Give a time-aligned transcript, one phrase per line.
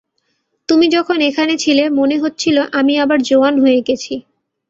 [0.69, 4.13] তুমি যখন এখানে ছিলে মনে হচ্ছিল আমি আবার জোয়ান হয়ে গেছি।